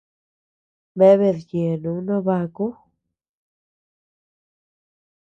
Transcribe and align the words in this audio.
Bea 0.97 1.15
bedyenu 1.19 1.91
noo 2.05 2.21
baku. 2.27 2.67